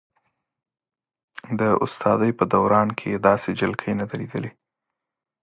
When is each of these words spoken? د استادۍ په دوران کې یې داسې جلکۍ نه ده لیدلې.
د 1.59 1.61
استادۍ 1.85 2.31
په 2.39 2.43
دوران 2.53 2.87
کې 2.97 3.05
یې 3.13 3.17
داسې 3.27 3.49
جلکۍ 3.59 3.93
نه 3.99 4.05
ده 4.09 4.15
لیدلې. 4.21 4.51